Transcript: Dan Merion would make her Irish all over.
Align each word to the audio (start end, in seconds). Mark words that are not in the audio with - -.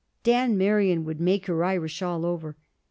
Dan 0.23 0.57
Merion 0.57 1.05
would 1.05 1.21
make 1.21 1.45
her 1.45 1.63
Irish 1.63 2.01
all 2.01 2.25
over. 2.25 2.57